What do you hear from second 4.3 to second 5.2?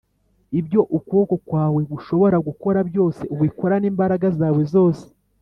zawe zose